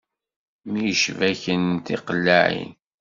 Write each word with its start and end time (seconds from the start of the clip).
Myecbaken 0.71 1.63
tiqellaɛin. 1.85 2.73